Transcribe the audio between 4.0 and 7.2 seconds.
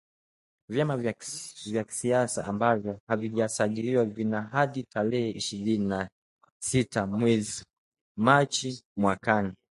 vina hadi tarehe ishirini na sita